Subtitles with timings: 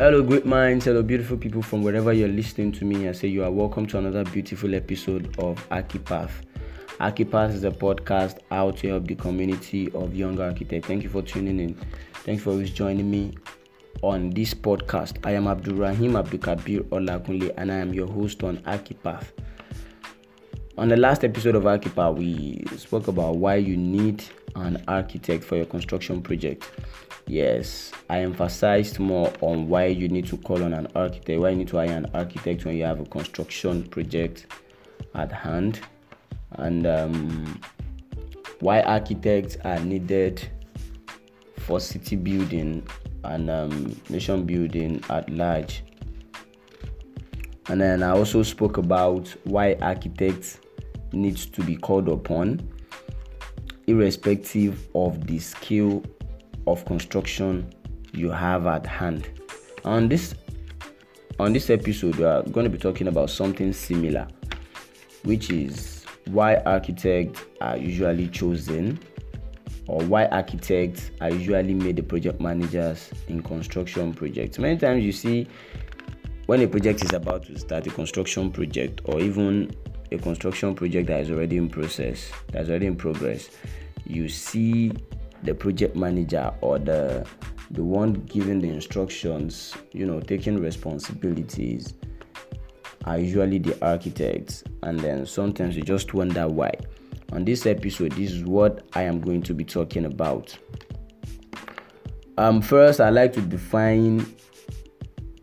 [0.00, 0.86] Hello, great minds.
[0.86, 3.06] Hello, beautiful people from wherever you're listening to me.
[3.06, 6.30] I say you are welcome to another beautiful episode of Archipath.
[6.98, 10.88] Archipath is a podcast out to help the community of young architects.
[10.88, 11.74] Thank you for tuning in.
[12.24, 13.34] Thank you for always joining me
[14.00, 15.18] on this podcast.
[15.22, 19.26] I am Abdul Rahim Abdulkabir Olakunle and I am your host on Archipath.
[20.78, 24.24] On the last episode of Archipath, we spoke about why you need
[24.56, 26.70] an architect for your construction project.
[27.30, 31.58] Yes, I emphasized more on why you need to call on an architect, why you
[31.58, 34.46] need to hire an architect when you have a construction project
[35.14, 35.78] at hand,
[36.54, 37.60] and um,
[38.58, 40.42] why architects are needed
[41.56, 42.84] for city building
[43.22, 45.84] and um, nation building at large.
[47.68, 50.58] And then I also spoke about why architects
[51.12, 52.68] needs to be called upon
[53.86, 56.02] irrespective of the skill
[56.72, 57.72] of construction
[58.12, 59.28] you have at hand.
[59.84, 60.34] On this
[61.38, 64.28] on this episode, we are going to be talking about something similar,
[65.24, 68.98] which is why architects are usually chosen
[69.86, 74.58] or why architects are usually made the project managers in construction projects.
[74.58, 75.48] Many times you see
[76.46, 79.74] when a project is about to start a construction project or even
[80.12, 83.48] a construction project that is already in process, that's already in progress,
[84.06, 84.92] you see
[85.42, 87.26] the project manager or the
[87.70, 91.94] the one giving the instructions, you know, taking responsibilities
[93.04, 96.72] are usually the architects, and then sometimes you just wonder why.
[97.32, 100.56] On this episode, this is what I am going to be talking about.
[102.38, 104.26] Um, first, I like to define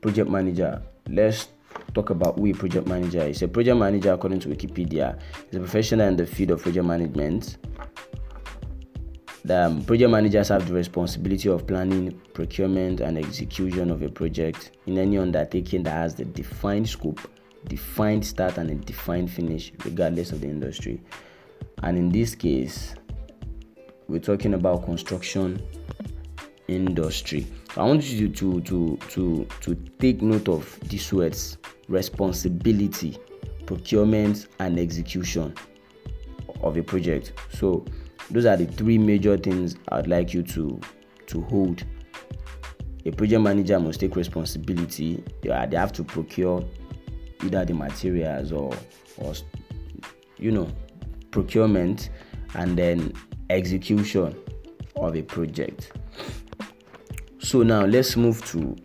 [0.01, 0.81] project manager.
[1.09, 1.47] Let's
[1.93, 3.41] talk about who a project manager is.
[3.41, 5.17] A project manager, according to Wikipedia,
[5.49, 7.57] is a professional in the field of project management
[9.47, 14.71] the um, project managers have the responsibility of planning, procurement, and execution of a project
[14.87, 17.21] in any undertaking that has the defined scope,
[17.65, 21.01] defined start, and a defined finish, regardless of the industry.
[21.81, 22.93] And in this case,
[24.09, 25.61] we're talking about construction
[26.67, 27.47] industry.
[27.77, 31.57] I want you to to to to take note of these words:
[31.87, 33.17] responsibility,
[33.65, 35.55] procurement, and execution
[36.61, 37.31] of a project.
[37.53, 37.85] So
[38.31, 40.79] those are the three major things I'd like you to
[41.27, 41.83] to hold.
[43.05, 45.23] A project manager must take responsibility.
[45.41, 46.63] They, have to procure
[47.43, 48.73] either the materials or
[49.17, 49.33] or
[50.37, 50.69] you know
[51.31, 52.09] procurement
[52.55, 53.13] and then
[53.49, 54.35] execution
[54.95, 55.91] of a project.
[57.39, 58.75] So now let's move to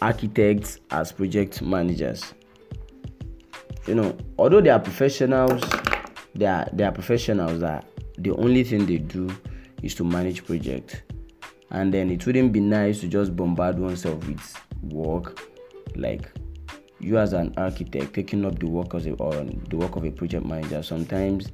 [0.00, 2.34] architects as project managers.
[3.86, 5.62] You know, although they are professionals,
[6.34, 7.91] they are they are professionals that
[8.22, 9.30] the only thing they do
[9.82, 10.96] is to manage projects.
[11.70, 15.40] And then it wouldn't be nice to just bombard oneself with work.
[15.96, 16.30] Like
[17.00, 19.32] you as an architect taking up the work of a, or
[19.68, 21.48] the work of a project manager sometimes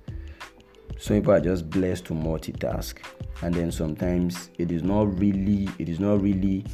[0.98, 2.98] some people are just blessed to multitask.
[3.42, 6.64] And then sometimes it is not really it is not really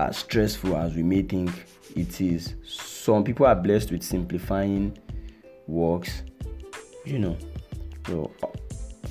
[0.00, 1.50] as stressful as we may think
[1.96, 2.54] it is.
[2.64, 4.96] Some people are blessed with simplifying
[5.66, 6.22] works
[7.04, 7.36] you know
[8.06, 8.30] so,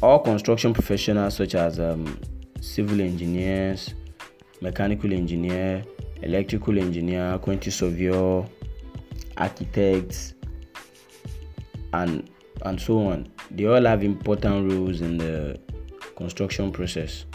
[0.01, 2.19] all construction professionals, such as um,
[2.61, 3.93] civil engineers,
[4.61, 5.83] mechanical engineer,
[6.21, 8.45] electrical engineer, quantity surveyor,
[9.37, 10.33] architects,
[11.93, 12.29] and
[12.65, 15.59] and so on, they all have important roles in the
[16.15, 17.25] construction process.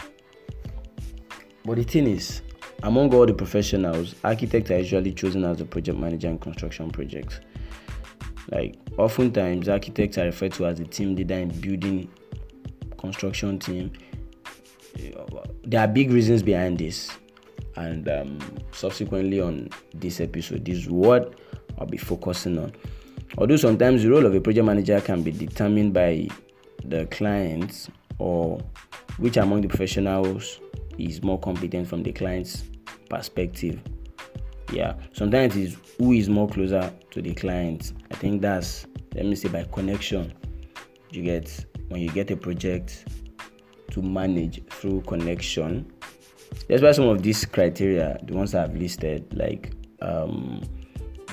[1.65, 2.41] But the thing is,
[2.83, 7.41] among all the professionals, architects are usually chosen as the project manager in construction projects.
[8.51, 12.09] Like oftentimes architects are referred to as the team leader in building
[12.97, 13.91] construction team.
[15.63, 17.11] There are big reasons behind this,
[17.75, 18.39] and um,
[18.71, 21.39] subsequently on this episode, this is what
[21.77, 22.73] I'll be focusing on.
[23.37, 26.27] Although sometimes the role of a project manager can be determined by
[26.83, 28.59] the clients or
[29.17, 30.59] which among the professionals
[30.97, 32.63] is more competent from the client's
[33.09, 33.79] perspective
[34.71, 34.95] yeah.
[35.13, 37.93] Sometimes it's who is more closer to the client.
[38.11, 38.85] I think that's
[39.15, 40.33] let me say by connection
[41.11, 43.05] you get when you get a project
[43.91, 45.91] to manage through connection.
[46.67, 50.61] That's why some of these criteria the ones i've listed like um,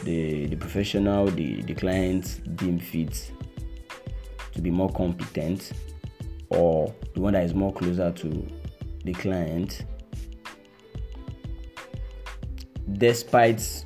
[0.04, 3.30] the the professional the the client deem fit
[4.52, 5.72] to be more competent
[6.50, 8.46] or the one that is more closer to
[9.04, 9.84] the client
[12.98, 13.84] despite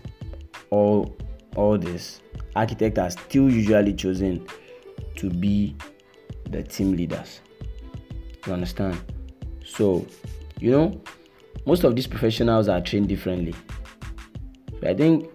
[0.70, 1.16] all
[1.56, 2.20] all this
[2.56, 4.46] architects are still usually chosen
[5.16, 5.74] to be
[6.50, 7.40] the team leaders
[8.46, 8.98] you understand
[9.64, 10.06] so
[10.58, 11.00] you know
[11.66, 13.54] most of these professionals are trained differently.
[14.80, 15.28] So I think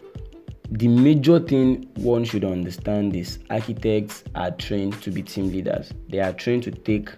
[0.72, 5.92] the major thing one should understand is architects are trained to be team leaders.
[6.10, 7.10] They are trained to take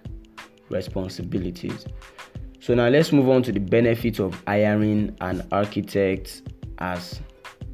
[0.68, 1.86] responsibilities.
[2.60, 6.42] So now let's move on to the benefits of hiring an architect
[6.78, 7.20] as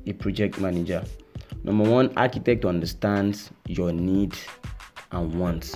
[0.06, 1.02] a project manager.
[1.64, 4.36] Number one, architect understands your need
[5.10, 5.74] and wants.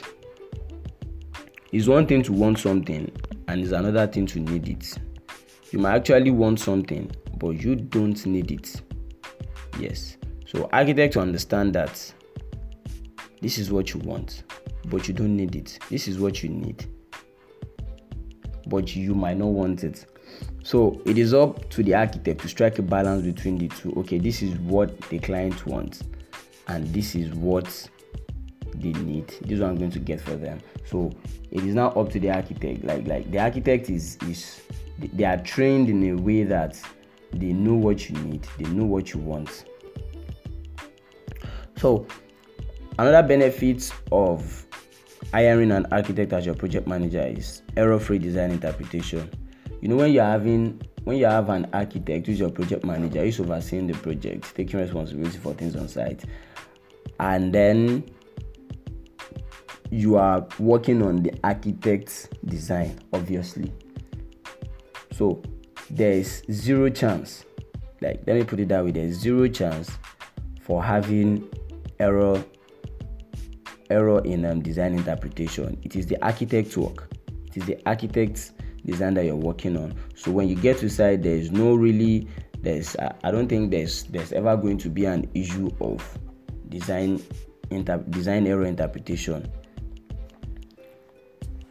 [1.73, 3.11] It's one thing to want something,
[3.49, 4.99] and it's another thing to need it.
[5.71, 8.81] You might actually want something, but you don't need it.
[9.79, 10.17] Yes.
[10.47, 12.13] So architects understand that
[13.41, 14.45] this is what you want,
[14.87, 15.79] but you don't need it.
[15.91, 16.87] This is what you need,
[18.69, 20.07] but you might not want it.
[20.63, 23.93] So it is up to the architect to strike a balance between the two.
[23.99, 26.05] Okay, this is what the client wants,
[26.67, 27.89] and this is what
[28.75, 29.29] they need.
[29.43, 30.61] This is what I'm going to get for them.
[30.85, 31.11] So
[31.51, 32.85] it is now up to the architect.
[32.85, 34.61] Like like the architect is is
[34.99, 36.81] they are trained in a way that
[37.33, 39.65] they know what you need, they know what you want.
[41.77, 42.07] So
[42.99, 44.67] another benefit of
[45.33, 49.31] hiring an architect as your project manager is error-free design interpretation.
[49.81, 53.41] You know when you're having when you have an architect who's your project manager, who's
[53.41, 56.25] overseeing the project, taking responsibility for things on site,
[57.21, 58.05] and then
[59.91, 63.73] you are working on the architect's design, obviously.
[65.13, 65.43] So
[65.91, 67.45] there is zero chance,
[68.03, 69.91] like let me put it that way, there's zero chance
[70.61, 71.49] for having
[71.99, 72.45] error
[73.91, 75.79] error in um, design interpretation.
[75.83, 77.11] It is the architect's work.
[77.47, 78.53] It is the architect's
[78.85, 79.95] design that you're working on.
[80.15, 82.29] So when you get to site, there is no really
[82.61, 86.19] there's I don't think there's there's ever going to be an issue of
[86.69, 87.23] design
[87.71, 89.49] inter, design error interpretation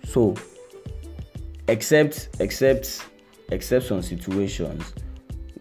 [0.08, 0.36] so,
[1.68, 3.06] except except
[3.52, 4.94] except some situations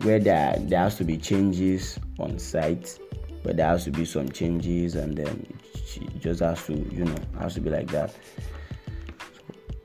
[0.02, 2.98] where there there has to be changes on site,
[3.42, 5.46] where there has to be some changes, and then
[5.96, 8.14] it just has to you know has to be like that.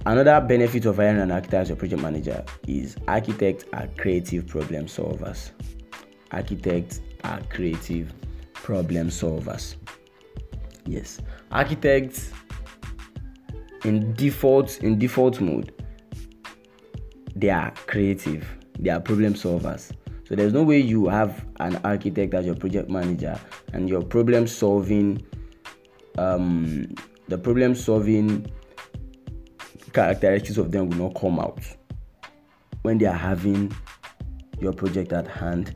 [0.06, 4.86] Another benefit of hiring an architect as your project manager is architects are creative problem
[4.86, 5.52] solvers.
[6.32, 8.12] Architects are creative
[8.54, 9.76] problem solvers.
[10.86, 11.20] Yes,
[11.52, 12.32] architects
[13.86, 15.74] in default in default mode
[17.36, 18.48] they are creative
[18.80, 19.92] they are problem solvers
[20.28, 23.40] so there's no way you have an architect as your project manager
[23.74, 25.22] and your problem solving
[26.18, 26.94] um,
[27.28, 28.52] the problem solving
[29.94, 31.60] characteristics of them will not come out
[32.84, 33.72] when they are having
[34.60, 35.76] your project at hand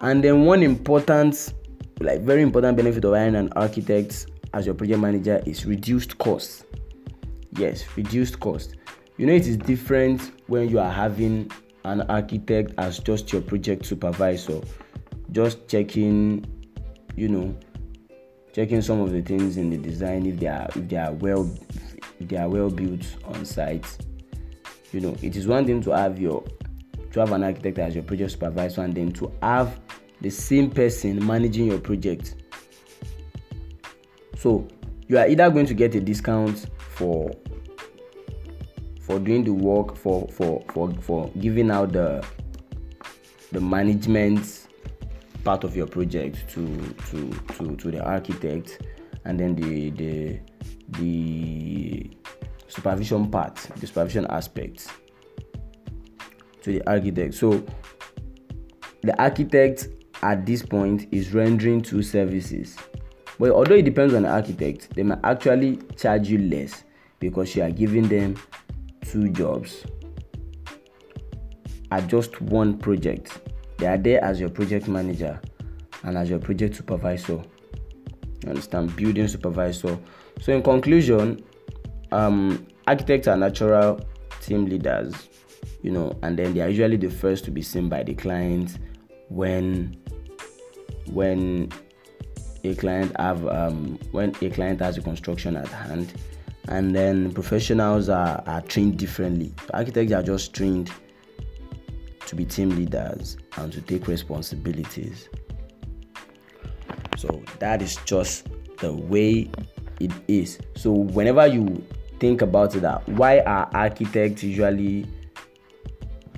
[0.00, 1.54] and then one important
[2.00, 6.64] like very important benefit of hiring an architect as your project manager is reduced cost.
[7.52, 8.76] yes reduced cost
[9.16, 11.50] you know it is different when you are having
[11.84, 14.60] an architect as just your project supervisor
[15.32, 16.44] just checking
[17.16, 17.54] you know
[18.52, 21.50] checking some of the things in the design if they are if they are well
[22.18, 23.86] if they are well built on site.
[24.92, 26.44] You know it is one thing to have your
[27.12, 29.80] to have an architect as your project supervisor and then to have
[30.20, 32.34] the same person managing your project.
[34.36, 34.68] So
[35.08, 37.30] you are either going to get a discount for
[39.00, 42.24] for doing the work for for for for giving out the
[43.52, 44.68] the management
[45.44, 46.66] part of your project to
[47.10, 48.86] to to to the architect
[49.24, 50.40] and then the the
[50.98, 52.10] the
[52.68, 54.88] supervision part the supervision aspect
[56.62, 57.64] to the architect so
[59.02, 59.88] the architect
[60.22, 62.76] at this point is rendering two services
[63.38, 66.84] but although it depends on the architect they might actually charge you less
[67.18, 68.36] because you are giving them
[69.04, 69.84] two jobs
[71.90, 73.40] at just one project.
[73.80, 75.40] They are there as your project manager
[76.02, 77.42] and as your project supervisor.
[78.42, 78.94] You understand?
[78.94, 79.98] Building supervisor.
[80.42, 81.42] So, in conclusion,
[82.12, 84.00] um, architects are natural
[84.42, 85.14] team leaders,
[85.82, 88.78] you know, and then they are usually the first to be seen by the client
[89.28, 89.96] when
[91.06, 91.70] when
[92.64, 96.12] a client have um, when a client has a construction at hand
[96.68, 99.52] and then professionals are, are trained differently.
[99.72, 100.90] Architects are just trained
[102.26, 105.28] to be team leaders and to take responsibilities.
[107.16, 108.48] So that is just
[108.78, 109.50] the way
[110.00, 110.58] it is.
[110.76, 111.84] So whenever you
[112.18, 115.06] think about it, that why are architects usually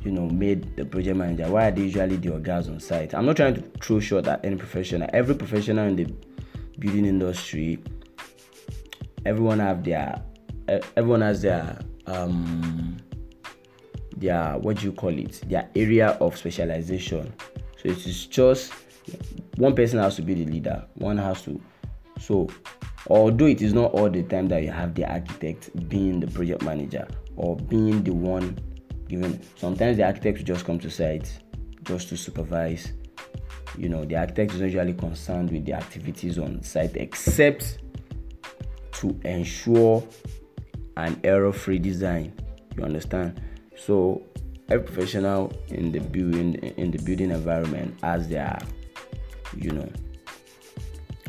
[0.05, 1.49] you know made the project manager?
[1.51, 3.15] Why are they usually the guys on site?
[3.15, 5.09] I'm not trying to throw short at any professional.
[5.13, 6.13] Every professional in the
[6.79, 7.79] building industry
[9.25, 10.21] everyone have their
[10.97, 12.92] everyone has their um
[14.23, 17.33] their what do you call it their area of specialization.
[17.77, 18.73] So it is just
[19.57, 21.61] one person has to be the leader one has to
[22.21, 22.49] so
[23.09, 26.63] although it is not all the time that you have the architect being the project
[26.63, 28.57] manager or being the one
[29.09, 31.39] given sometimes the architect will just come to site
[31.85, 32.93] just to supervise.
[33.77, 37.79] You know the architect is usually concerned with the activities on site except
[38.93, 40.05] to ensure
[40.97, 42.33] an error-free design.
[42.77, 43.41] You understand
[43.87, 44.23] so
[44.69, 48.59] every professional in the building in the building environment has their
[49.57, 49.89] you know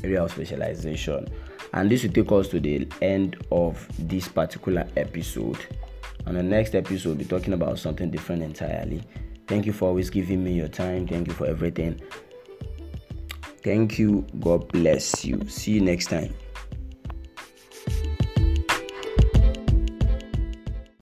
[0.04, 1.28] area of specialization.
[1.74, 5.58] And this will take us to the end of this particular episode.
[6.28, 9.02] On the next episode we'll be talking about something different entirely.
[9.48, 11.08] Thank you for always giving me your time.
[11.08, 12.00] Thank you for everything.
[13.64, 14.26] Thank you.
[14.40, 15.48] God bless you.
[15.48, 16.34] See you next time